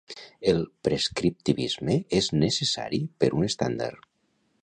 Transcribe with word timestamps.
El 0.51 0.61
prescriptivisme 0.87 1.99
és 2.21 2.31
necessari 2.45 3.03
per 3.25 3.31
un 3.41 3.49
estàndard. 3.51 4.13